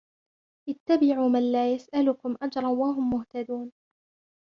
اتبعوا 0.69 1.29
من 1.29 1.51
لا 1.51 1.73
يسألكم 1.73 2.37
أجرا 2.41 2.67
وهم 2.67 3.09
مهتدون 3.09 3.71